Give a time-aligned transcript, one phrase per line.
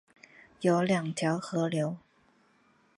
[0.61, 1.95] 有二条河流